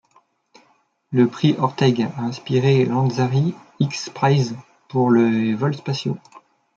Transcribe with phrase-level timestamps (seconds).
[1.11, 4.55] Le Prix Orteig a inspiré l'Ansari X Prize
[4.87, 6.17] pour les vols spatiaux.